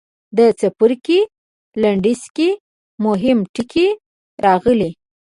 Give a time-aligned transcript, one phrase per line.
[0.37, 1.19] د څپرکي
[1.81, 2.49] لنډیز کې
[3.05, 3.87] مهم ټکي
[4.45, 4.91] راغلي.